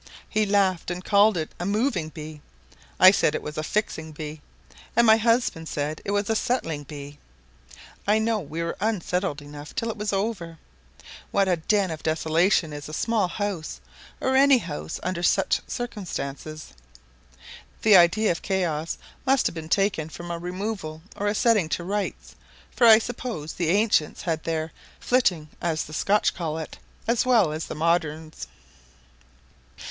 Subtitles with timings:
[0.27, 2.41] He laughed, and called it a "moving bee;"
[2.99, 4.41] I said it was a "fixing bee;"
[4.95, 7.19] and my husband said it was a "settling bee;"
[8.07, 10.57] I know we were unsettled enough till it was over.
[11.29, 13.79] What a din of desolation is a small house,
[14.19, 16.73] or any house under such circumstances.
[17.83, 21.83] The idea of chaos must have been taken from a removal or a setting to
[21.83, 22.33] rights,
[22.75, 27.51] for I suppose the ancients had their flitting, as the Scotch call it, as well
[27.51, 28.47] as the moderns.